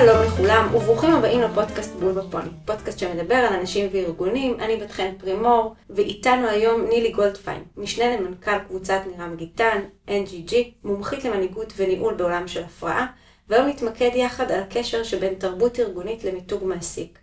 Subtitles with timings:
[0.00, 5.10] שלום לכולם וברוכים הבאים לפודקאסט בול בפוני, פודקאסט שמדבר על אנשים וארגונים, אני בת חן
[5.18, 10.54] פרימור, ואיתנו היום נילי גולדפיין, משנה למנכ"ל קבוצת נירם גיטן, NGG,
[10.84, 13.06] מומחית למנהיגות וניהול בעולם של הפרעה,
[13.48, 17.18] והיום נתמקד יחד על הקשר שבין תרבות ארגונית למיתוג מעסיק.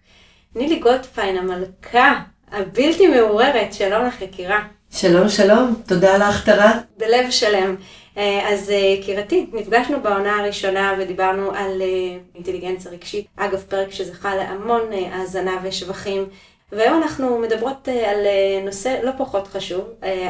[0.55, 2.21] נילי גולדפיין, המלכה
[2.51, 4.63] הבלתי מעוררת, שלום לך יקירה.
[4.91, 6.79] שלום שלום, תודה על ההכתרה.
[6.97, 7.75] בלב שלם.
[8.17, 13.25] אה, אז אה, יקירתי, נפגשנו בעונה הראשונה ודיברנו על אה, אינטליגנציה רגשית.
[13.35, 14.81] אגב, פרק שזכה להמון
[15.11, 16.25] האזנה ושבחים.
[16.71, 18.17] והיום אנחנו מדברות על
[18.65, 19.81] נושא לא פחות חשוב,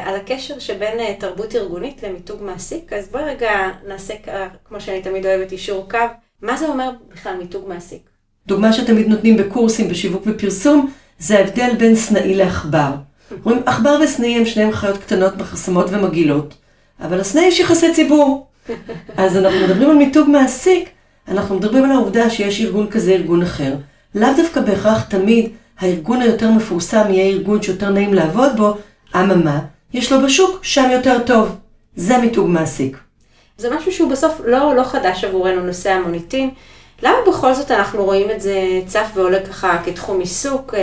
[0.04, 2.92] על הקשר שבין תרבות ארגונית למיתוג מעסיק.
[2.92, 3.50] אז בואי רגע
[3.86, 4.14] נעשה,
[4.64, 5.98] כמו שאני תמיד אוהבת, אישור קו.
[6.42, 8.02] מה זה אומר בכלל מיתוג מעסיק?
[8.46, 12.90] דוגמה שתמיד נותנים בקורסים בשיווק ופרסום, זה ההבדל בין סנאי לעכבר.
[13.44, 16.54] אומרים, עכבר וסנאי הם שניהם חיות קטנות, מחסמות ומגעילות.
[17.00, 18.46] אבל לסנה יש יחסי ציבור.
[19.16, 20.88] אז אנחנו מדברים על מיתוג מעסיק,
[21.28, 23.74] אנחנו מדברים על העובדה שיש ארגון כזה, ארגון אחר.
[24.14, 28.74] לאו דווקא בהכרח תמיד הארגון היותר מפורסם יהיה ארגון שיותר נעים לעבוד בו,
[29.16, 29.60] אממה,
[29.94, 31.56] יש לו בשוק שם יותר טוב.
[31.96, 32.96] זה מיתוג מעסיק.
[33.58, 36.50] זה משהו שהוא בסוף לא, לא חדש עבורנו, נושא המוניטין.
[37.02, 40.80] למה בכל זאת אנחנו רואים את זה צף ועולה ככה כתחום עיסוק, אה,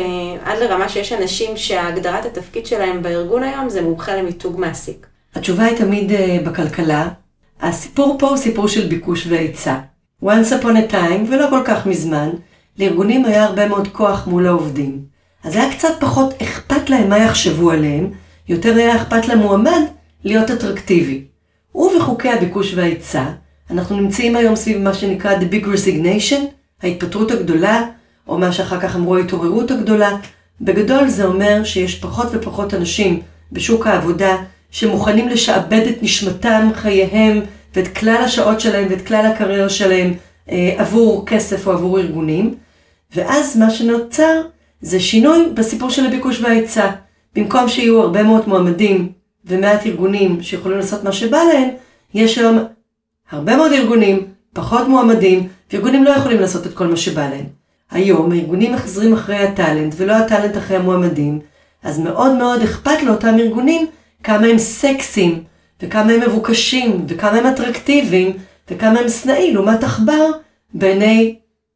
[0.51, 5.07] עד לרמה שיש אנשים שהגדרת התפקיד שלהם בארגון היום זה מומחה למיתוג מעסיק?
[5.35, 6.15] התשובה היא תמיד uh,
[6.45, 7.07] בכלכלה.
[7.61, 9.77] הסיפור פה הוא סיפור של ביקוש והיצע.
[10.23, 12.29] once upon a time, ולא כל כך מזמן,
[12.79, 14.99] לארגונים היה הרבה מאוד כוח מול העובדים.
[15.43, 18.09] אז היה קצת פחות אכפת להם מה יחשבו עליהם,
[18.49, 19.81] יותר היה אכפת למועמד
[20.23, 21.23] להיות אטרקטיבי.
[21.75, 23.23] ובחוקי הביקוש וההיצע,
[23.71, 26.41] אנחנו נמצאים היום סביב מה שנקרא The Big Resignation,
[26.83, 27.83] ההתפטרות הגדולה,
[28.27, 30.17] או מה שאחר כך אמרו ההתעוררות הגדולה.
[30.61, 33.21] בגדול זה אומר שיש פחות ופחות אנשים
[33.51, 34.35] בשוק העבודה
[34.71, 37.41] שמוכנים לשעבד את נשמתם, חייהם
[37.75, 40.13] ואת כלל השעות שלהם ואת כלל הקריירה שלהם
[40.49, 42.55] אה, עבור כסף או עבור ארגונים.
[43.15, 44.41] ואז מה שנוצר
[44.81, 46.89] זה שינוי בסיפור של הביקוש וההיצע.
[47.35, 49.11] במקום שיהיו הרבה מאוד מועמדים
[49.45, 51.69] ומעט ארגונים שיכולים לעשות מה שבא להם,
[52.13, 52.59] יש היום
[53.31, 57.45] הרבה מאוד ארגונים, פחות מועמדים, וארגונים לא יכולים לעשות את כל מה שבא להם.
[57.91, 61.39] היום הארגונים מחזרים אחרי הטאלנט ולא הטאלנט אחרי המועמדים,
[61.83, 63.87] אז מאוד מאוד אכפת לאותם ארגונים
[64.23, 65.43] כמה הם סקסים,
[65.81, 68.37] וכמה הם מבוקשים, וכמה הם אטרקטיביים,
[68.69, 70.25] וכמה הם שנאי לעומת עכבר
[70.73, 71.35] בעיני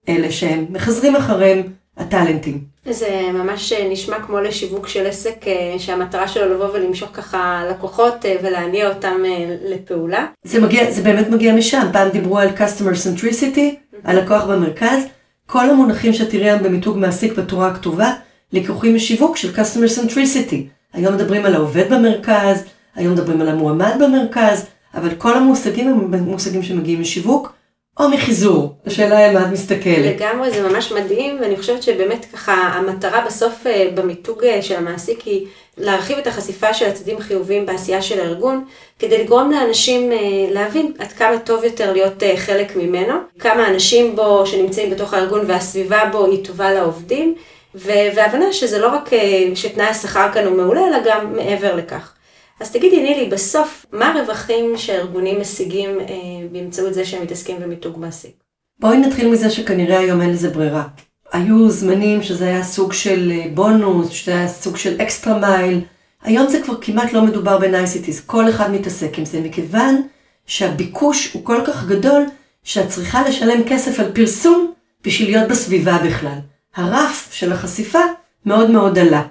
[0.09, 1.63] אלה שהם מחזרים אחריהם
[1.97, 2.75] הטאלנטים.
[2.89, 8.35] זה ממש נשמע כמו לשיווק של עסק אה, שהמטרה שלו לבוא ולמשוך ככה לקוחות אה,
[8.43, 10.25] ולהניע אותם אה, לפעולה.
[10.43, 15.03] זה, מגיע, זה באמת מגיע משם, פעם דיברו על customer centricity, הלקוח במרכז,
[15.45, 18.13] כל המונחים שתראי היום במיתוג מעסיק בתורה הכתובה,
[18.53, 20.74] לקוחים משיווק של customer centricity.
[20.95, 22.63] היום מדברים על העובד במרכז,
[22.95, 27.53] היום מדברים על המועמד במרכז, אבל כל המושגים הם מושגים שמגיעים משיווק
[27.99, 28.75] או מחיזור.
[28.85, 30.15] השאלה היא מה את מסתכלת.
[30.15, 35.21] לגמרי, זה ממש מדהים, ואני חושבת שבאמת ככה המטרה בסוף אה, במיתוג אה, של המעסיק
[35.21, 35.45] היא
[35.77, 38.65] להרחיב את החשיפה של הצדדים החיוביים בעשייה של הארגון,
[38.99, 40.17] כדי לגרום לאנשים אה,
[40.51, 46.01] להבין עד כמה טוב יותר להיות חלק ממנו, כמה אנשים בו שנמצאים בתוך הארגון והסביבה
[46.11, 47.35] בו היא טובה לעובדים.
[47.75, 52.13] והבנה שזה לא רק אה, שתנאי השכר כאן הוא מעולה, אלא גם מעבר לכך.
[52.59, 56.05] אז תגידי, נילי, בסוף, מה הרווחים שהארגונים משיגים אה,
[56.51, 58.31] באמצעות זה שהם מתעסקים במיתוג מעסיק?
[58.79, 60.83] בואי נתחיל מזה שכנראה היום אין לזה ברירה.
[61.31, 65.81] היו זמנים שזה היה סוג של אה, בונוס, שזה היה סוג של אקסטרה מייל.
[66.23, 70.01] היום זה כבר כמעט לא מדובר בנייסיטיז, כל אחד מתעסק עם זה, מכיוון
[70.45, 72.25] שהביקוש הוא כל כך גדול,
[72.63, 76.39] שאת צריכה לשלם כסף על פרסום בשביל להיות בסביבה בכלל.
[76.75, 77.99] הרף של החשיפה
[78.45, 79.23] מאוד מאוד עלה.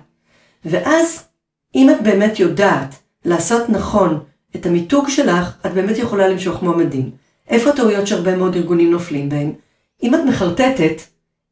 [0.64, 1.24] ואז,
[1.74, 2.94] אם את באמת יודעת
[3.24, 4.20] לעשות נכון
[4.56, 7.10] את המיתוג שלך, את באמת יכולה למשוך מועמדים.
[7.48, 9.52] איפה הטעויות שהרבה מאוד ארגונים נופלים בהם?
[10.02, 11.02] אם את מחרטטת,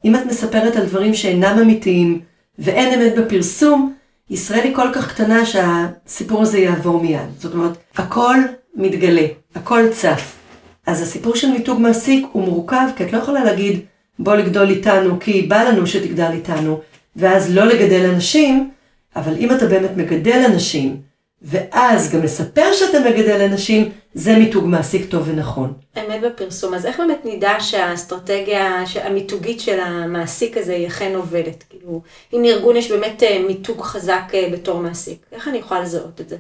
[0.05, 2.21] אם את מספרת על דברים שאינם אמיתיים
[2.59, 3.95] ואין אמת בפרסום,
[4.31, 7.29] ישראל היא כל כך קטנה שהסיפור הזה יעבור מיד.
[7.39, 8.37] זאת אומרת, הכל
[8.75, 10.37] מתגלה, הכל צף.
[10.87, 13.81] אז הסיפור של מיתוג מעסיק הוא מורכב, כי את לא יכולה להגיד,
[14.25, 16.81] בוא לגדול איתנו כי בא לנו שתגדל איתנו,
[17.17, 18.71] ואז לא לגדל אנשים,
[19.17, 20.97] אבל אם אתה באמת מגדל אנשים,
[21.43, 25.73] ואז גם לספר שאתה מגדל אנשים, זה מיתוג מעסיק טוב ונכון.
[25.99, 26.75] אמת בפרסום.
[26.75, 31.65] אז איך באמת נדע שהאסטרטגיה המיתוגית של המעסיק הזה היא אכן עובדת?
[31.71, 32.03] כאילו,
[32.33, 36.29] אם לארגון יש באמת אה, מיתוג חזק אה, בתור מעסיק, איך אני יכולה לזהות את
[36.29, 36.37] זה?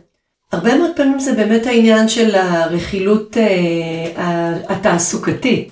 [0.52, 5.71] הרבה מאוד פעמים זה באמת העניין של הרכילות אה, התעסוקתית.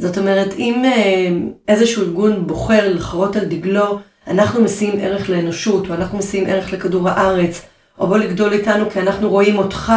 [0.00, 1.28] זאת אומרת, אם אה,
[1.68, 7.08] איזשהו ארגון בוחר לחרות על דגלו, אנחנו משיאים ערך לאנושות, או אנחנו משיאים ערך לכדור
[7.08, 7.62] הארץ,
[7.98, 9.92] או בוא לגדול איתנו כי אנחנו רואים אותך,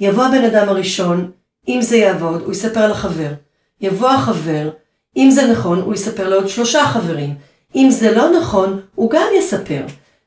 [0.00, 1.30] יבוא הבן אדם הראשון,
[1.68, 3.30] אם זה יעבוד, הוא יספר לחבר.
[3.80, 4.70] יבוא החבר,
[5.16, 7.34] אם זה נכון, הוא יספר לעוד שלושה חברים.
[7.76, 9.82] אם זה לא נכון, הוא גם יספר.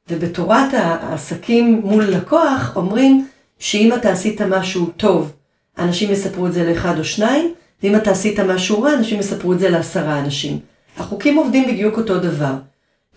[0.10, 3.28] ובתורת העסקים מול לקוח אומרים
[3.60, 5.32] שאם אתה עשית משהו טוב,
[5.78, 9.60] אנשים יספרו את זה לאחד או שניים, ואם אתה עשית משהו רע, אנשים יספרו את
[9.60, 10.60] זה לעשרה אנשים.
[10.98, 12.54] החוקים עובדים בדיוק אותו דבר.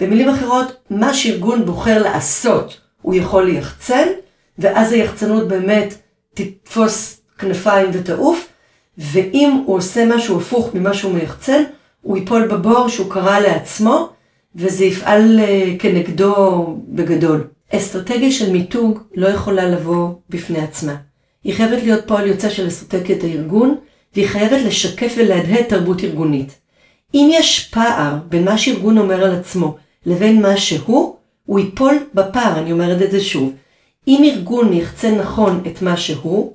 [0.01, 4.09] במילים אחרות, מה שארגון בוחר לעשות, הוא יכול ליחצן,
[4.59, 5.95] ואז היחצנות באמת
[6.35, 8.49] תתפוס כנפיים ותעוף,
[8.99, 11.63] ואם הוא עושה משהו הפוך ממה שהוא מייחצן,
[12.03, 14.09] הוא ייפול בבור שהוא קרא לעצמו,
[14.57, 17.47] וזה יפעל אה, כנגדו בגדול.
[17.73, 20.95] אסטרטגיה של מיתוג לא יכולה לבוא בפני עצמה.
[21.45, 23.77] היא חייבת להיות פועל יוצא של אסטרטגיית הארגון,
[24.15, 26.61] והיא חייבת לשקף ולהדהד תרבות ארגונית.
[27.15, 29.77] אם יש פער בין מה שארגון אומר על עצמו
[30.07, 31.17] לבין מה שהוא,
[31.47, 33.53] הוא ייפול בפער, אני אומרת את זה שוב.
[34.09, 36.53] אם ארגון יחצה נכון את מה שהוא,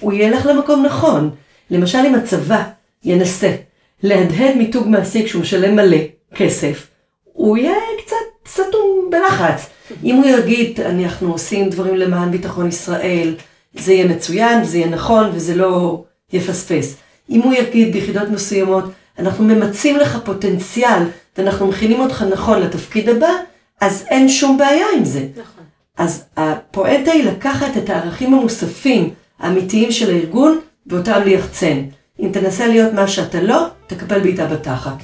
[0.00, 1.30] הוא ילך למקום נכון.
[1.70, 2.62] למשל אם הצבא
[3.04, 3.56] ינסה
[4.02, 5.98] להדהד מיתוג מעסיק שהוא משלם מלא
[6.34, 6.86] כסף,
[7.24, 8.16] הוא יהיה קצת
[8.48, 9.66] סתום בלחץ.
[10.04, 13.34] אם הוא יגיד, אנחנו עושים דברים למען ביטחון ישראל,
[13.74, 16.96] זה יהיה מצוין, זה יהיה נכון וזה לא יפספס.
[17.30, 18.84] אם הוא יגיד ביחידות מסוימות,
[19.18, 21.02] אנחנו ממצים לך פוטנציאל
[21.38, 23.32] ואנחנו מכינים אותך נכון לתפקיד הבא,
[23.80, 25.26] אז אין שום בעיה עם זה.
[25.32, 25.64] נכון.
[25.98, 31.82] אז הפואנטה היא לקחת את הערכים המוספים האמיתיים של הארגון ואותם ליחצן.
[32.20, 34.96] אם תנסה להיות מה שאתה לא, תקבל בעיטה בתחת.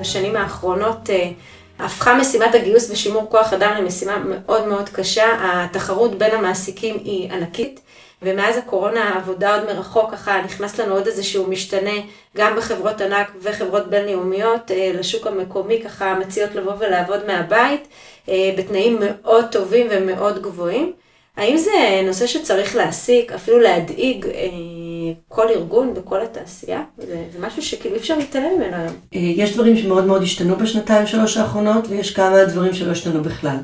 [0.00, 1.30] בשנים האחרונות אה,
[1.78, 5.24] הפכה משימת הגיוס ושימור כוח אדם למשימה מאוד מאוד קשה.
[5.40, 7.80] התחרות בין המעסיקים היא ענקית.
[8.22, 12.00] ומאז הקורונה העבודה עוד מרחוק ככה נכנס לנו עוד איזשהו משתנה
[12.36, 17.88] גם בחברות ענק וחברות בינלאומיות אה, לשוק המקומי ככה מציעות לבוא ולעבוד מהבית
[18.28, 20.92] אה, בתנאים מאוד טובים ומאוד גבוהים.
[21.36, 21.70] האם זה
[22.06, 24.32] נושא שצריך להעסיק, אפילו להדאיג אה,
[25.28, 26.82] כל ארגון בכל התעשייה?
[26.98, 28.94] זה, זה משהו שכאילו אי אפשר להתעלם ממנו היום.
[29.12, 33.56] יש דברים שמאוד מאוד השתנו בשנתיים שלוש האחרונות ויש כמה דברים שלא השתנו בכלל.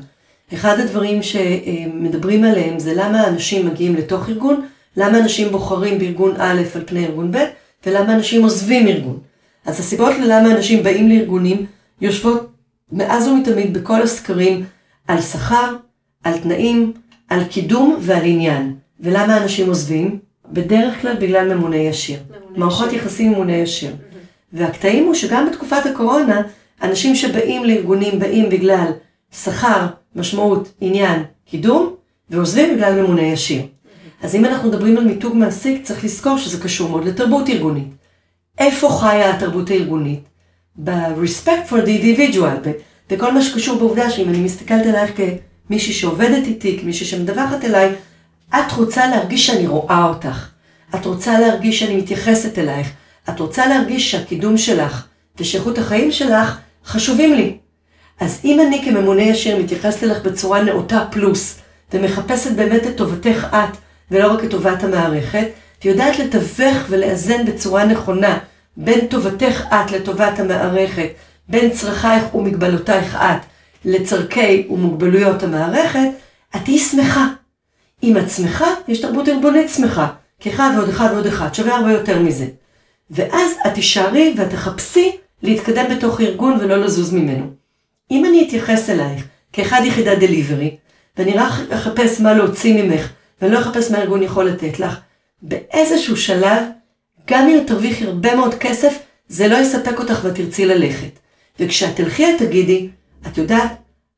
[0.53, 4.65] אחד הדברים שמדברים עליהם זה למה אנשים מגיעים לתוך ארגון,
[4.97, 7.37] למה אנשים בוחרים בארגון א' על פני ארגון ב',
[7.85, 9.19] ולמה אנשים עוזבים ארגון.
[9.65, 11.65] אז הסיבות ללמה אנשים באים לארגונים
[12.01, 12.51] יושבות
[12.91, 14.65] מאז ומתמיד בכל הסקרים
[15.07, 15.75] על שכר,
[16.23, 16.93] על תנאים,
[17.29, 18.75] על קידום ועל עניין.
[18.99, 20.19] ולמה אנשים עוזבים?
[20.51, 22.19] בדרך כלל בגלל ממונה ישיר.
[22.29, 22.99] ממונה מערכות ישיר.
[22.99, 23.91] יחסים ממונה ישיר.
[23.91, 24.13] Mm-hmm.
[24.53, 26.41] והקטעים הוא שגם בתקופת הקורונה,
[26.81, 28.91] אנשים שבאים לארגונים באים בגלל
[29.31, 31.95] שכר, משמעות, עניין, קידום,
[32.29, 33.61] ועוזבים בגלל ממונה ישיר.
[34.23, 37.87] אז אם אנחנו מדברים על מיתוג מעסיק, צריך לזכור שזה קשור מאוד לתרבות ארגונית.
[38.59, 40.19] איפה חיה התרבות הארגונית?
[40.75, 42.67] ב-respect for the individual,
[43.09, 45.11] בכל מה שקשור בעובדה שאם אני מסתכלת עלייך
[45.67, 47.91] כמישהי שעובדת איתי, כמישהי שמדווחת אליי,
[48.49, 50.49] את רוצה להרגיש שאני רואה אותך.
[50.95, 52.91] את רוצה להרגיש שאני מתייחסת אלייך.
[53.29, 55.07] את רוצה להרגיש שהקידום שלך
[55.39, 57.57] ושאיכות החיים שלך חשובים לי.
[58.23, 61.59] אז אם אני כממונה ישיר מתייחסת אליך בצורה נאותה פלוס,
[61.93, 63.77] ומחפשת באמת את טובתך את,
[64.11, 65.47] ולא רק את טובת המערכת,
[65.83, 68.37] ויודעת לתווך ולאזן בצורה נכונה
[68.77, 71.07] בין טובתך את לטובת המערכת,
[71.49, 73.41] בין צרכייך ומגבלותייך את
[73.85, 76.09] לצורכי ומוגבלויות המערכת,
[76.55, 77.27] את תהיי שמחה.
[78.03, 80.07] אם את שמחה, יש תרבות ארגונית שמחה,
[80.39, 82.45] כי אחד ועוד אחד ועוד אחד שווה הרבה יותר מזה.
[83.11, 87.62] ואז את תישארי ואת תחפשי להתקדם בתוך ארגון ולא לזוז ממנו.
[88.11, 90.77] אם אני אתייחס אלייך כאחד יחידת דליברי,
[91.17, 93.09] ואני רק אחפש מה להוציא ממך,
[93.41, 94.99] ואני לא אחפש מה הארגון יכול לתת לך,
[95.41, 96.63] באיזשהו שלב,
[97.27, 101.19] גם אם תרוויחי הרבה מאוד כסף, זה לא יספק אותך ותרצי ללכת.
[101.59, 102.89] וכשאת תלכי את תגידי,
[103.27, 103.71] את יודעת,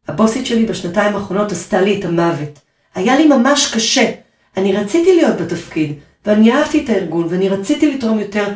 [0.07, 2.59] הבוסית שלי בשנתיים האחרונות עשתה לי את המוות.
[2.95, 4.11] היה לי ממש קשה.
[4.57, 5.93] אני רציתי להיות בתפקיד,
[6.25, 8.47] ואני אהבתי את הארגון, ואני רציתי לתרום יותר,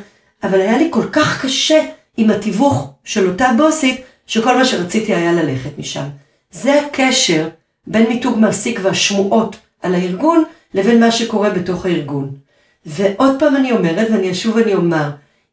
[0.44, 1.80] אבל היה לי כל כך קשה
[2.18, 6.04] עם התיווך של אותה בוסית, שכל מה שרציתי היה ללכת משם.
[6.52, 7.48] זה הקשר
[7.88, 10.44] בין מיתוג מעסיק והשמועות על הארגון
[10.74, 12.32] לבין מה שקורה בתוך הארגון.
[12.86, 15.10] ועוד פעם אני אומרת, ואני אשוב ואני אומר,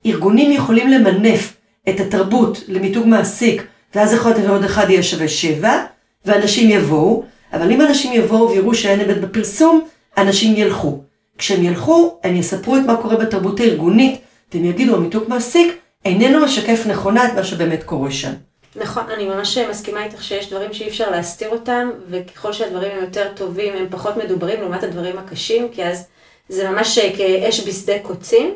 [0.07, 1.57] ארגונים יכולים למנף
[1.89, 3.63] את התרבות למיתוג מעסיק,
[3.95, 5.85] ואז יכול להיות שעוד אחד יהיה שווה שבע,
[6.25, 9.87] ואנשים יבואו, אבל אם אנשים יבואו ויראו שאין אמת בפרסום,
[10.19, 11.03] אנשים ילכו.
[11.39, 14.21] כשהם ילכו, הם יספרו את מה קורה בתרבות הארגונית,
[14.55, 18.33] והם יגידו, המיתוג מעסיק איננו משקף נכונה את מה שבאמת קורה שם.
[18.77, 23.29] נכון, אני ממש מסכימה איתך שיש דברים שאי אפשר להסתיר אותם, וככל שהדברים הם יותר
[23.35, 26.07] טובים, הם פחות מדוברים לעומת הדברים הקשים, כי אז
[26.49, 28.55] זה ממש כאש בשדה קוצים.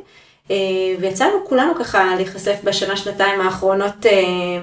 [0.51, 0.57] אה,
[1.01, 4.13] ויצאנו כולנו ככה להיחשף בשנה, שנתיים האחרונות אה,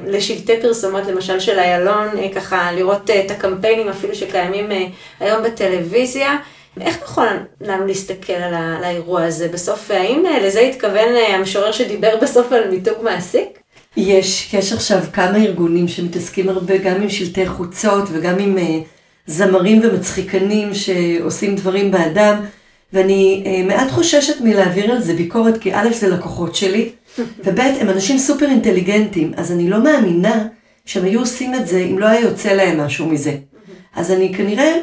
[0.06, 4.70] לשלטי פרסומות, למשל של איילון, אה, ככה לראות את הקמפיינים אפילו שקיימים
[5.20, 6.38] היום בטלוויזיה.
[6.82, 9.92] איך נכון לנו להסתכל על, ה, על האירוע הזה בסוף?
[9.92, 13.60] האם אה, לזה התכוון אה, המשורר שדיבר בסוף על מיתוג מעסיק?
[13.98, 18.62] יש, יש עכשיו כמה ארגונים שמתעסקים הרבה גם עם שלטי חוצות וגם עם uh,
[19.28, 22.40] זמרים ומצחיקנים שעושים דברים באדם,
[22.94, 26.90] ואני uh, מעט חוששת מלהעביר על זה ביקורת, כי א' זה לקוחות שלי,
[27.46, 30.48] וב' הם אנשים סופר אינטליגנטים, אז אני לא מאמינה
[30.86, 33.38] שהם היו עושים את זה אם לא היה יוצא להם משהו מזה.
[33.96, 34.74] אז אני כנראה,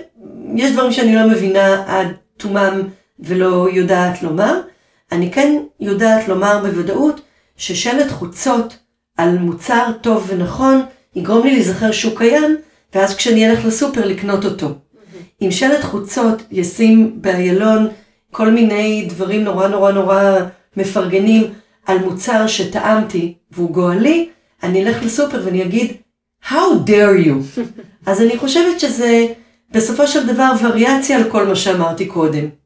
[0.57, 2.83] יש דברים שאני לא מבינה עד תומם
[3.21, 4.61] ולא יודעת לומר.
[5.13, 7.21] אני כן יודעת לומר בוודאות
[7.57, 8.84] ששלט חוצות
[9.17, 10.83] על מוצר טוב ונכון
[11.17, 12.57] יגרום לי להיזכר שהוא קיים,
[12.95, 14.69] ואז כשאני אלך לסופר לקנות אותו.
[15.43, 17.89] אם שלט חוצות ישים באיילון
[18.31, 20.39] כל מיני דברים נורא נורא נורא
[20.77, 21.53] מפרגנים
[21.87, 24.29] על מוצר שטעמתי והוא גואלי,
[24.63, 25.93] אני אלך לסופר ואני אגיד,
[26.49, 27.61] How dare you?
[28.07, 29.27] אז אני חושבת שזה
[29.71, 32.64] בסופו של דבר וריאציה על כל מה שאמרתי קודם.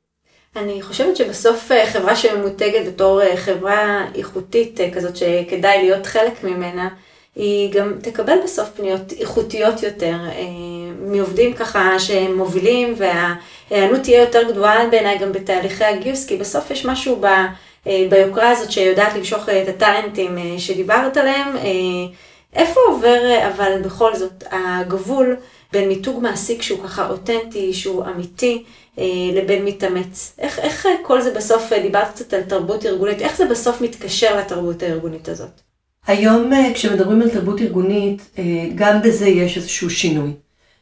[0.57, 6.45] אני חושבת שבסוף אה, חברה שממותגת בתור אה, חברה איכותית אה, כזאת שכדאי להיות חלק
[6.45, 6.89] ממנה,
[7.37, 10.17] היא גם תקבל בסוף פניות איכותיות יותר
[11.01, 16.87] מעובדים ככה שהם מובילים וההיענות תהיה יותר גדולה בעיניי גם בתהליכי הגיוס, כי בסוף יש
[16.87, 17.27] משהו ב...
[18.11, 21.57] ביוקרה הזאת שיודעת למשוך את הטאלנטים שדיברת עליהם.
[22.55, 25.37] איפה עובר אבל בכל זאת הגבול
[25.73, 28.65] בין מיתוג מעסיק שהוא ככה אותנטי, שהוא אמיתי,
[29.35, 30.35] לבין מתאמץ?
[30.39, 34.37] איך, איך כל זה בסוף, אה, דיברת קצת על תרבות ארגונית, איך זה בסוף מתקשר
[34.37, 35.61] לתרבות הארגונית הזאת?
[36.07, 38.39] היום אה, כשמדברים על תרבות ארגונית,
[38.75, 40.31] גם בזה יש איזשהו שינוי.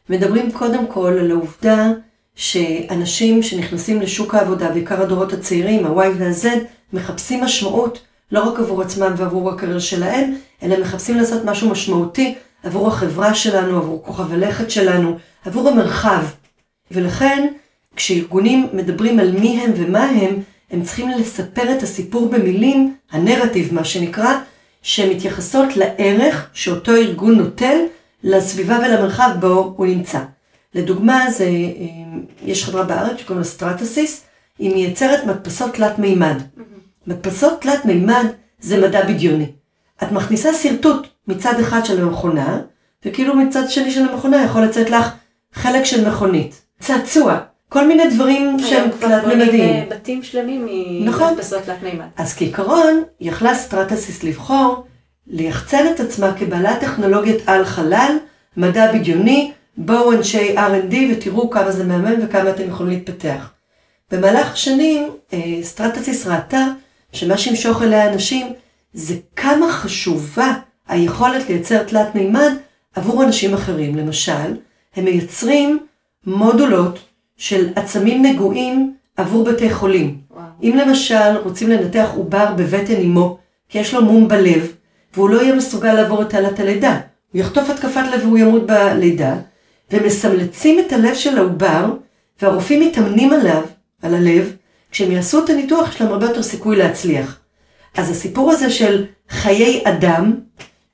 [0.09, 1.91] מדברים קודם כל על העובדה
[2.35, 6.47] שאנשים שנכנסים לשוק העבודה, בעיקר הדורות הצעירים, ה-Y וה-Z,
[6.93, 7.99] מחפשים משמעות
[8.31, 13.77] לא רק עבור עצמם ועבור הקריירה שלהם, אלא מחפשים לעשות משהו משמעותי עבור החברה שלנו,
[13.77, 16.23] עבור כוכב הלכת שלנו, עבור המרחב.
[16.91, 17.47] ולכן,
[17.97, 20.35] כשארגונים מדברים על מי הם ומה הם,
[20.71, 24.33] הם צריכים לספר את הסיפור במילים, הנרטיב מה שנקרא,
[24.81, 27.77] שמתייחסות לערך שאותו ארגון נוטל
[28.23, 30.19] לסביבה ולמרחב בו הוא נמצא.
[30.73, 31.49] לדוגמה, זה, אה,
[32.45, 34.23] יש חברה בארץ שקוראים לה סטרטסיס,
[34.59, 36.37] היא מייצרת מדפסות תלת מימד.
[36.39, 36.61] אמ-המ.
[37.07, 38.25] מדפסות תלת מימד
[38.59, 39.51] זה מדע בדיוני.
[40.03, 42.59] את מכניסה שרטוט מצד אחד של המכונה,
[43.05, 45.09] וכאילו מצד שני של המכונה יכול לצאת לך
[45.53, 46.61] חלק של מכונית.
[46.79, 47.39] צעצוע.
[47.69, 49.85] כל מיני דברים שהם תלת מימדיים.
[49.85, 50.67] כבר בתים שלמים
[51.05, 51.33] נכון.
[51.33, 52.05] ממדפסות תלת מימד.
[52.17, 54.85] אז כעיקרון, יכלה סטרטסיס לבחור
[55.27, 58.17] ליחצן את עצמה כבעלת טכנולוגיית על חלל,
[58.57, 63.51] מדע בדיוני, בואו אנשי R&D ותראו כמה זה מהמם וכמה אתם יכולים להתפתח.
[64.11, 66.65] במהלך השנים, אה, סטרטסיס ראתה
[67.11, 68.53] שמה שימשוך אליה אנשים
[68.93, 70.53] זה כמה חשובה
[70.87, 72.51] היכולת לייצר תלת מימד
[72.95, 73.95] עבור אנשים אחרים.
[73.95, 74.57] למשל,
[74.95, 75.79] הם מייצרים
[76.25, 76.99] מודולות
[77.37, 80.17] של עצמים נגועים עבור בתי חולים.
[80.31, 80.43] וואו.
[80.63, 83.37] אם למשל רוצים לנתח עובר בבטן אמו,
[83.69, 84.71] כי יש לו מום בלב,
[85.13, 86.99] והוא לא יהיה מסוגל לעבור את תעלת הלידה,
[87.33, 89.35] הוא יחטוף התקפת לב והוא ימות בלידה,
[89.91, 91.93] ומסמלצים את הלב של העובר,
[92.41, 93.63] והרופאים מתאמנים עליו,
[94.01, 94.55] על הלב,
[94.91, 97.39] כשהם יעשו את הניתוח יש להם הרבה יותר סיכוי להצליח.
[97.97, 100.33] אז הסיפור הזה של חיי אדם,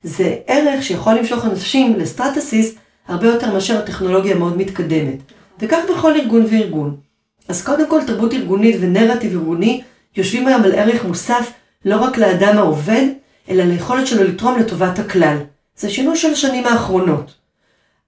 [0.03, 2.75] זה ערך שיכול למשוך אנשים לסטרטסיס
[3.07, 5.17] הרבה יותר מאשר הטכנולוגיה המאוד מתקדמת.
[5.59, 6.95] וכך בכל ארגון וארגון.
[7.47, 9.81] אז קודם כל תרבות ארגונית ונרטיב ארגוני
[10.17, 11.51] יושבים היום על ערך מוסף
[11.85, 13.05] לא רק לאדם העובד,
[13.49, 15.37] אלא ליכולת שלו לתרום לטובת הכלל.
[15.77, 17.33] זה שינוי של השנים האחרונות.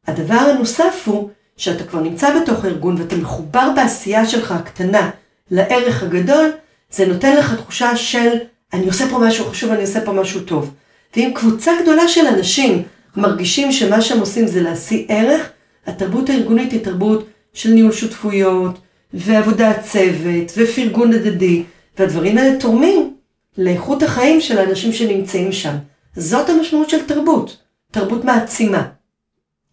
[0.08, 5.10] הדבר הנוסף הוא שאתה כבר נמצא בתוך הארגון ואתה מחובר בעשייה שלך הקטנה
[5.52, 6.52] לערך הגדול,
[6.92, 8.30] זה נותן לך תחושה של
[8.74, 10.74] אני עושה פה משהו חשוב, אני עושה פה משהו טוב.
[11.16, 12.84] ואם קבוצה גדולה של אנשים
[13.16, 15.50] מרגישים שמה שהם עושים זה להשיא ערך,
[15.88, 18.80] התרבות הארגונית היא תרבות של ניהול שותפויות,
[19.14, 21.64] ועבודת צוות, ופרגון הדדי,
[22.00, 23.16] והדברים האלה תורמים
[23.58, 25.76] לאיכות החיים של האנשים שנמצאים שם.
[26.16, 27.58] זאת המשמעות של תרבות,
[27.92, 28.88] תרבות מעצימה.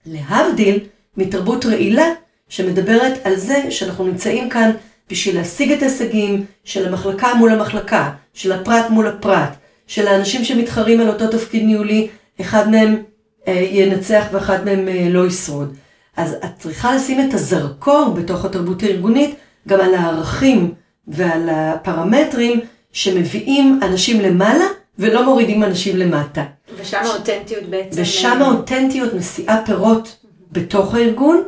[0.07, 0.79] להבדיל
[1.17, 2.07] מתרבות רעילה,
[2.49, 4.71] שמדברת על זה שאנחנו נמצאים כאן
[5.11, 11.01] בשביל להשיג את ההישגים של המחלקה מול המחלקה, של הפרט מול הפרט, של האנשים שמתחרים
[11.01, 12.09] על אותו תפקיד ניהולי,
[12.41, 13.03] אחד מהם
[13.49, 15.77] אה, ינצח ואחד מהם אה, לא ישרוד.
[16.17, 19.35] אז את צריכה לשים את הזרקור בתוך התרבות הארגונית
[19.69, 20.75] גם על הערכים
[21.09, 22.61] ועל הפרמטרים
[22.93, 24.65] שמביאים אנשים למעלה
[24.99, 26.45] ולא מורידים אנשים למטה.
[26.77, 28.03] ושם האותנטיות בעצם...
[28.03, 30.17] ושם אה, האותנטיות מסיעה פירות
[30.53, 31.43] בתוך הארגון,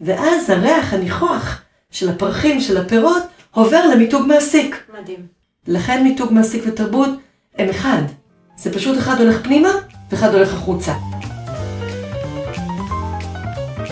[0.00, 4.76] ואז הריח הניחוח של הפרחים, של הפירות, עובר למיתוג מעסיק.
[5.00, 5.26] מדהים.
[5.66, 7.10] לכן מיתוג מעסיק ותרבות
[7.58, 8.02] הם אחד.
[8.56, 9.70] זה פשוט אחד הולך פנימה
[10.10, 10.92] ואחד הולך החוצה.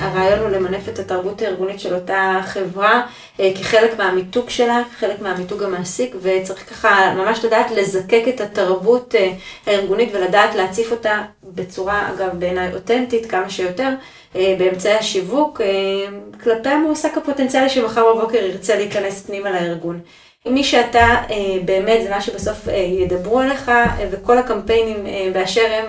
[0.07, 3.07] הרעיון הוא למנף את התרבות הארגונית של אותה חברה
[3.41, 9.33] אה, כחלק מהמיתוג שלה, כחלק מהמיתוג המעסיק, וצריך ככה ממש לדעת לזקק את התרבות אה,
[9.67, 13.89] הארגונית ולדעת להציף אותה בצורה, אגב, בעיניי אותנטית כמה שיותר,
[14.59, 15.61] באמצעי השיווק,
[16.43, 20.01] כלפי המועסק הפוטנציאלי שמחר בבוקר ירצה להיכנס פנימה לארגון.
[20.47, 24.97] מי שאתה אה, באמת, זה מה שבסוף אה, ידברו עליך, אה, וכל הקמפיינים
[25.33, 25.85] באשר הם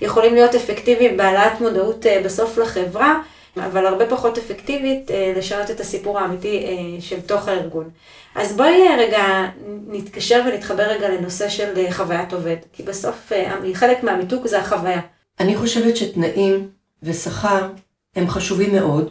[0.00, 3.18] יכולים להיות אפקטיביים בהעלאת מודעות בסוף לחברה,
[3.56, 6.66] אבל הרבה פחות אפקטיבית לשנות את הסיפור האמיתי
[7.00, 7.90] של תוך הארגון.
[8.34, 9.48] אז בואי רגע
[9.86, 13.32] נתקשר ונתחבר רגע לנושא של חוויית עובד, כי בסוף
[13.74, 15.00] חלק מהמיתוג זה החוויה.
[15.40, 16.68] אני חושבת שתנאים
[17.02, 17.68] ושכר
[18.16, 19.10] הם חשובים מאוד.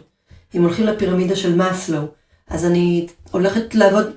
[0.54, 2.00] אם הולכים לפירמידה של מאסלו,
[2.50, 4.16] אז אני הולכת לעבוד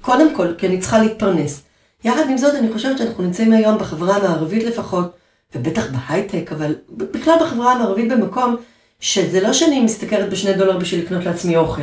[0.00, 1.62] קודם כל, כי אני צריכה להתפרנס.
[2.04, 5.16] יחד עם זאת, אני חושבת שאנחנו נמצאים היום בחברה המערבית לפחות,
[5.54, 8.56] ובטח בהייטק, אבל בכלל בחברה המערבית במקום,
[9.00, 11.82] שזה לא שאני משתכרת בשני דולר בשביל לקנות לעצמי אוכל.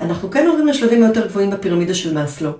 [0.00, 2.50] אנחנו כן עוברים לשלבים היותר גבוהים בפירמידה של מאסלו.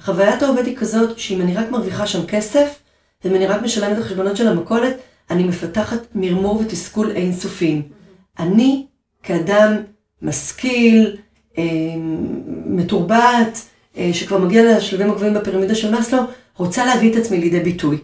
[0.00, 2.78] חוויית העובד היא כזאת, שאם אני רק מרוויחה שם כסף,
[3.24, 4.96] ואם אני רק משלמת את החשבונות של המכולת,
[5.30, 7.82] אני מפתחת מרמור ותסכול אינסופיים.
[8.38, 8.86] אני,
[9.22, 9.76] כאדם
[10.22, 11.16] משכיל,
[11.58, 11.64] אה,
[12.66, 13.60] מתורבת,
[13.96, 16.20] אה, שכבר מגיע לשלבים הגבוהים בפירמידה של מאסלו,
[16.56, 17.98] רוצה להביא את עצמי לידי ביטוי.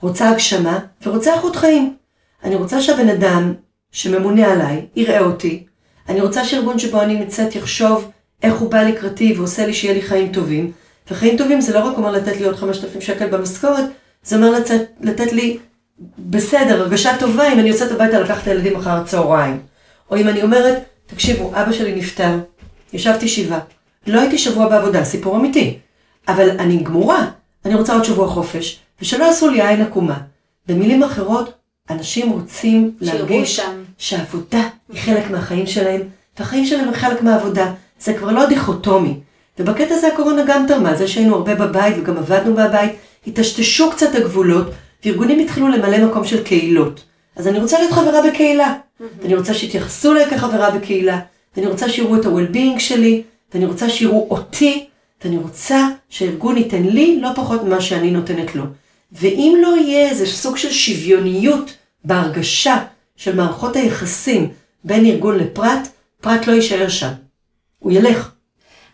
[0.00, 1.96] רוצה הגשמה ורוצה איכות חיים.
[2.44, 3.54] אני רוצה שהבן אדם
[3.94, 5.64] שממונה עליי יראה אותי.
[6.08, 8.10] אני רוצה שארגון שבו אני נמצאת יחשוב
[8.42, 10.72] איך הוא בא לקראתי ועושה לי שיהיה לי חיים טובים.
[11.10, 13.84] וחיים טובים זה לא רק אומר לתת לי עוד 5,000 שקל במשכורת,
[14.22, 15.58] זה אומר לצאת, לתת לי
[16.18, 19.60] בסדר, הרגשה טובה אם אני יוצאת הביתה לקחת את הילדים אחר הצהריים.
[20.10, 22.38] או אם אני אומרת, תקשיבו, אבא שלי נפטר,
[22.92, 23.58] ישבתי שבעה,
[24.06, 25.78] לא הייתי שבוע בעבודה, סיפור אמיתי.
[26.28, 27.30] אבל אני גמורה,
[27.64, 30.18] אני רוצה עוד שבוע חופש, ושלא יעשו לי עין עקומה.
[30.68, 31.52] במילים אחרות,
[31.90, 33.83] אנשים רוצים להרגיש שם.
[33.98, 36.00] שהעבודה היא חלק מהחיים שלהם,
[36.38, 37.72] והחיים שלהם הם חלק מהעבודה.
[38.00, 39.14] זה כבר לא דיכוטומי.
[39.58, 42.92] ובקטע הזה הקורונה גם תרמה, זה שהיינו הרבה בבית וגם עבדנו בבית,
[43.26, 44.66] היטשטשו קצת הגבולות,
[45.04, 47.04] וארגונים התחילו למלא מקום של קהילות.
[47.36, 48.74] אז אני רוצה להיות חברה בקהילה.
[48.74, 49.24] Mm-hmm.
[49.24, 51.20] אני רוצה שיתייחסו אליי כחברה בקהילה,
[51.56, 53.22] ואני רוצה שיראו את ה-well-being שלי,
[53.54, 54.86] ואני רוצה שיראו אותי,
[55.24, 58.64] ואני רוצה שהארגון ייתן לי לא פחות ממה שאני נותנת לו.
[59.12, 62.78] ואם לא יהיה איזה סוג של שוויוניות בהרגשה
[63.16, 64.52] של מערכות היחסים
[64.84, 65.88] בין ארגון לפרט,
[66.20, 67.12] פרט לא יישאר שם.
[67.78, 68.30] הוא ילך.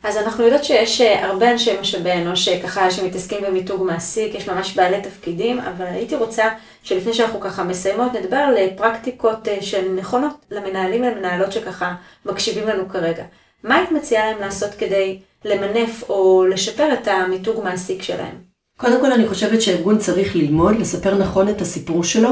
[0.03, 4.49] אז אנחנו יודעות שיש אה, הרבה אנשי משאבי אנוש אה, ככה שמתעסקים במיתוג מעסיק, יש
[4.49, 6.45] ממש בעלי תפקידים, אבל הייתי רוצה
[6.83, 11.95] שלפני שאנחנו ככה מסיימות, נדבר על אה, פרקטיקות שהן נכונות למנהלים ולמנהלות שככה
[12.27, 13.25] מקשיבים לנו כרגע.
[13.65, 18.35] מה היית מציעה להם לעשות כדי למנף או לשפר את המיתוג מעסיק שלהם?
[18.77, 22.31] קודם כל אני חושבת שהארגון צריך ללמוד, לספר נכון את הסיפור שלו,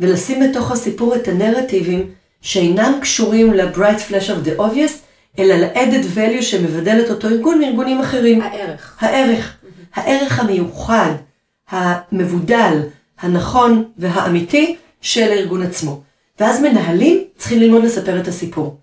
[0.00, 4.92] ולשים בתוך הסיפור את הנרטיבים שאינם קשורים ל-bright flash of the obvious,
[5.38, 8.40] אלא ל-added value שמבדל את אותו ארגון מארגונים אחרים.
[8.40, 8.96] הערך.
[9.00, 9.56] הערך.
[9.62, 10.00] Mm-hmm.
[10.00, 11.10] הערך המיוחד,
[11.70, 12.78] המבודל,
[13.20, 16.02] הנכון והאמיתי של הארגון עצמו.
[16.40, 18.76] ואז מנהלים צריכים ללמוד לספר את הסיפור.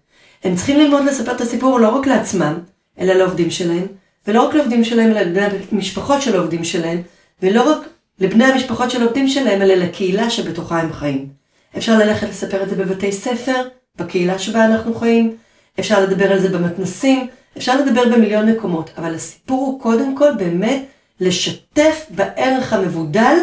[0.43, 2.54] הם צריכים ללמוד לספר את הסיפור לא רק לעצמם,
[2.99, 3.88] אלא לעובדים שלהם,
[4.28, 7.02] ולא רק לעובדים שלהם, אלא לבני המשפחות של העובדים שלהם,
[7.43, 7.88] ולא רק
[8.23, 11.29] לבני המשפחות של העובדים שלהם, אלא לקהילה שבתוכה הם חיים.
[11.77, 15.36] אפשר ללכת לספר את זה בבתי ספר, בקהילה שבה אנחנו חיים,
[15.79, 20.86] אפשר לדבר על זה במתנסים, אפשר לדבר במיליון מקומות, אבל הסיפור הוא קודם כל באמת
[21.19, 23.36] לשתף בערך המבודל,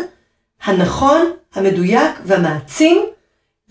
[0.62, 3.02] הנכון, המדויק והמעצים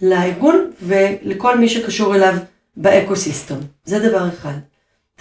[0.02, 2.34] לארגון ולכל מי שקשור אליו
[2.78, 3.56] באקוסיסטם.
[3.86, 4.54] זה דבר אחד.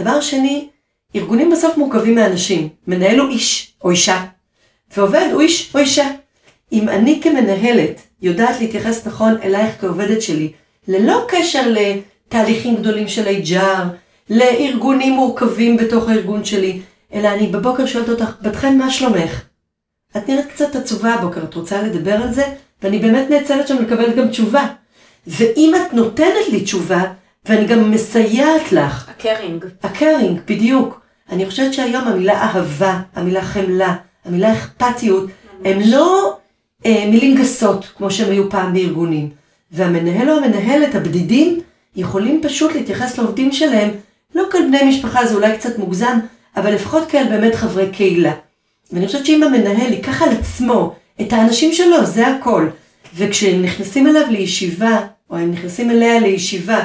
[0.00, 0.68] דבר שני,
[1.16, 2.68] ארגונים בסוף מורכבים מאנשים.
[2.86, 4.24] מנהל הוא איש או אישה,
[4.96, 6.08] ועובד הוא איש או אישה.
[6.72, 10.52] אם אני כמנהלת יודעת להתייחס נכון אלייך כעובדת שלי,
[10.88, 13.82] ללא קשר לתהליכים גדולים של HR,
[14.30, 16.80] לארגונים מורכבים בתוך הארגון שלי,
[17.14, 19.42] אלא אני בבוקר שואלת אותך, בת חן, מה שלומך?
[20.16, 22.44] את נראית קצת עצובה הבוקר, את רוצה לדבר על זה?
[22.82, 24.66] ואני באמת נאצלת שם לקבל גם תשובה.
[25.26, 27.02] ואם את נותנת לי תשובה,
[27.46, 29.08] ואני גם מסייעת לך.
[29.08, 29.64] הקרינג.
[29.82, 31.00] הקרינג, בדיוק.
[31.30, 35.30] אני חושבת שהיום המילה אהבה, המילה חמלה, המילה אכפתיות,
[35.64, 36.36] הם לא
[36.86, 39.30] אה, מילים גסות, כמו שהם היו פעם בארגונים.
[39.70, 41.60] והמנהל או המנהלת הבדידים
[41.96, 43.90] יכולים פשוט להתייחס לעובדים שלהם,
[44.34, 46.18] לא כאל בני משפחה, זה אולי קצת מוגזם,
[46.56, 48.32] אבל לפחות כאל באמת חברי קהילה.
[48.92, 52.68] ואני חושבת שאם המנהל ייקח על עצמו את האנשים שלו, זה הכל.
[53.14, 56.84] וכשהם נכנסים אליו לישיבה, או הם נכנסים אליה לישיבה,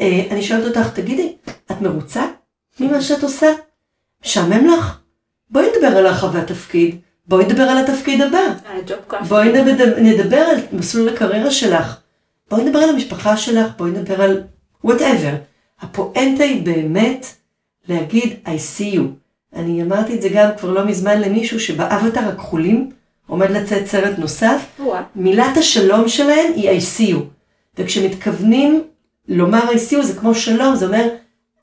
[0.00, 1.32] אה, אני שואלת אותך, תגידי,
[1.70, 2.24] את מרוצה
[2.80, 3.52] ממה שאת עושה?
[4.24, 4.98] משעמם לך?
[5.52, 6.96] בואי נדבר על הרחבת תפקיד,
[7.28, 8.38] בואי נדבר על התפקיד הבא.
[8.38, 9.28] על הג'וב קאפ.
[9.28, 11.96] בואי נדבר, נדבר על מסלול הקריירה שלך.
[12.50, 14.42] בואי נדבר על המשפחה שלך, בואי נדבר על
[14.86, 15.34] whatever.
[15.80, 17.26] הפואנטה היא באמת
[17.88, 19.00] להגיד I see you.
[19.56, 22.90] אני אמרתי את זה גם כבר לא מזמן למישהו שבאבטר הכחולים
[23.26, 24.80] עומד לצאת סרט נוסף.
[25.16, 27.18] מילת השלום שלהם היא I see you.
[27.78, 28.82] וכשמתכוונים
[29.28, 31.08] לומר I see you זה כמו שלום, זה אומר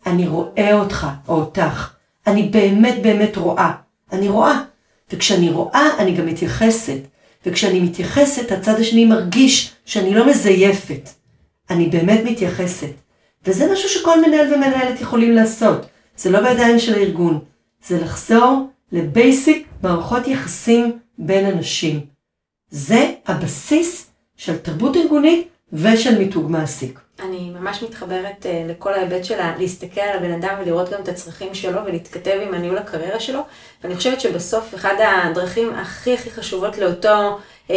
[0.06, 1.99] אני רואה אותך או אותך.
[2.30, 3.72] אני באמת באמת רואה.
[4.12, 4.64] אני רואה.
[5.14, 7.00] וכשאני רואה אני גם מתייחסת.
[7.46, 11.10] וכשאני מתייחסת הצד השני מרגיש שאני לא מזייפת.
[11.70, 12.92] אני באמת מתייחסת.
[13.46, 15.86] וזה משהו שכל מנהל ומנהלת יכולים לעשות.
[16.18, 17.40] זה לא בידיים של הארגון.
[17.88, 22.00] זה לחזור לבייסיק מערכות יחסים בין אנשים.
[22.72, 27.00] זה הבסיס של תרבות ארגונית ושל מיתוג מעסיק.
[27.22, 31.54] אני ממש מתחברת uh, לכל ההיבט שלה, להסתכל על הבן אדם ולראות גם את הצרכים
[31.54, 33.42] שלו ולהתכתב עם הניהול הקריירה שלו.
[33.84, 37.72] ואני חושבת שבסוף אחד הדרכים הכי הכי חשובות לאותו, uh,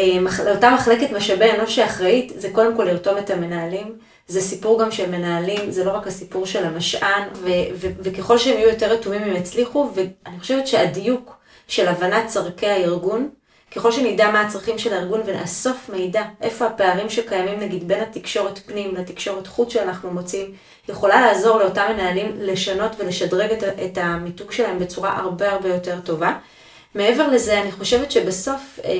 [0.46, 3.98] לאותה מחלקת משאבי אנוש שאחראית, זה קודם כל לרתום את המנהלים.
[4.28, 8.58] זה סיפור גם של מנהלים, זה לא רק הסיפור של המשען, ו- ו- וככל שהם
[8.58, 11.36] יהיו יותר רתומים הם יצליחו, ואני חושבת שהדיוק
[11.68, 13.28] של הבנת צורכי הארגון,
[13.76, 18.94] ככל שנדע מה הצרכים של הארגון ונאסוף מידע, איפה הפערים שקיימים נגיד בין התקשורת פנים
[18.94, 20.54] לתקשורת חוץ שאנחנו מוצאים,
[20.88, 26.38] יכולה לעזור לאותם מנהלים לשנות ולשדרג את, את המיתוג שלהם בצורה הרבה הרבה יותר טובה.
[26.94, 28.90] מעבר לזה, אני חושבת שבסוף אה,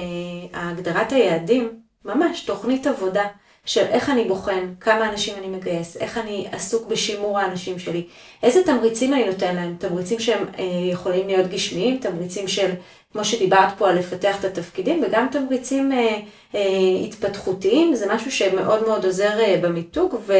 [0.53, 1.71] הגדרת היעדים,
[2.05, 3.25] ממש תוכנית עבודה
[3.65, 8.07] של איך אני בוחן, כמה אנשים אני מגייס, איך אני עסוק בשימור האנשים שלי,
[8.43, 12.71] איזה תמריצים אני נותן להם, תמריצים שהם אה, יכולים להיות גשמיים, תמריצים של
[13.13, 16.19] כמו שדיברת פה על לפתח את התפקידים, וגם תמריצים אה,
[16.55, 16.61] אה,
[17.05, 20.33] התפתחותיים, זה משהו שמאוד מאוד עוזר אה, במיתוג, ו,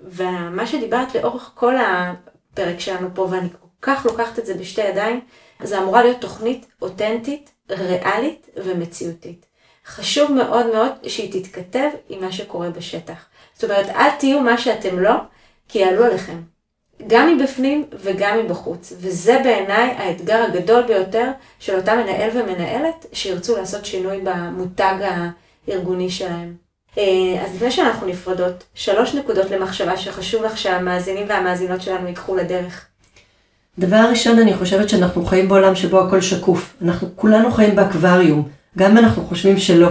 [0.00, 5.20] ומה שדיברת לאורך כל הפרק שלנו פה, ואני כל כך לוקחת את זה בשתי ידיים,
[5.62, 9.46] זה אמורה להיות תוכנית אותנטית, ריאלית ומציאותית.
[9.86, 13.26] חשוב מאוד מאוד שהיא תתכתב עם מה שקורה בשטח.
[13.54, 15.14] זאת אומרת, אל תהיו מה שאתם לא,
[15.68, 16.53] כי יעלו עליכם.
[17.06, 18.92] גם מבפנים וגם מבחוץ.
[19.00, 24.94] וזה בעיניי האתגר הגדול ביותר של אותם מנהל ומנהלת שירצו לעשות שינוי במותג
[25.68, 26.54] הארגוני שלהם.
[26.98, 32.86] אה, אז לפני שאנחנו נפרדות, שלוש נקודות למחשבה שחשוב לך שהמאזינים והמאזינות שלנו ייקחו לדרך.
[33.78, 36.74] דבר ראשון, אני חושבת שאנחנו חיים בעולם שבו הכל שקוף.
[36.82, 39.88] אנחנו כולנו חיים באקווריום, גם אם אנחנו חושבים שלא.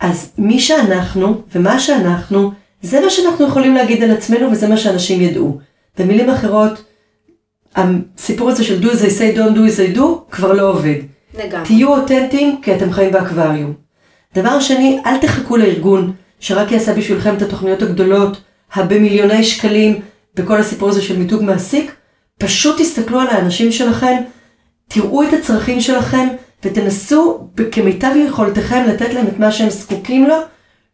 [0.00, 5.20] אז מי שאנחנו ומה שאנחנו, זה מה שאנחנו יכולים להגיד על עצמנו וזה מה שאנשים
[5.20, 5.58] ידעו.
[5.98, 6.84] במילים אחרות,
[7.76, 10.94] הסיפור הזה של do as I say, don't do as I do, כבר לא עובד.
[11.38, 11.66] לגמרי.
[11.66, 13.74] תהיו אותנטיים כי אתם חיים באקווריום.
[14.34, 18.40] דבר שני, אל תחכו לארגון שרק יעשה בשבילכם את התוכניות הגדולות,
[18.74, 20.00] הבמיליוני שקלים,
[20.34, 21.94] בכל הסיפור הזה של מיתוג מעסיק.
[22.38, 24.16] פשוט תסתכלו על האנשים שלכם,
[24.88, 26.28] תראו את הצרכים שלכם,
[26.64, 30.36] ותנסו כמיטב יכולתכם לתת להם את מה שהם זקוקים לו,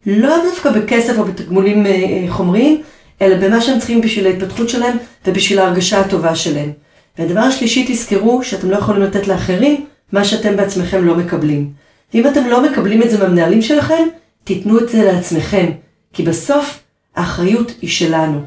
[0.05, 2.81] לא דווקא בכסף או בתגמולים אה, אה, חומריים,
[3.23, 6.71] אלא במה שהם צריכים בשביל ההתפתחות שלהם ובשביל ההרגשה הטובה שלהם.
[7.17, 11.71] והדבר השלישי, תזכרו שאתם לא יכולים לתת לאחרים מה שאתם בעצמכם לא מקבלים.
[12.13, 14.07] ואם אתם לא מקבלים את זה מהמנהלים שלכם,
[14.43, 15.71] תיתנו את זה לעצמכם,
[16.13, 16.79] כי בסוף
[17.15, 18.41] האחריות היא שלנו.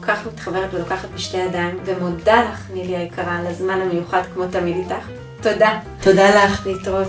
[0.00, 4.76] כל כך מתחברת ולוקחת בשתי ידיים, ומודה לך, נילי היקרה, על הזמן המיוחד כמו תמיד
[4.76, 5.08] איתך.
[5.42, 5.78] תודה.
[6.00, 6.66] תודה לך.
[6.66, 7.08] להתראות.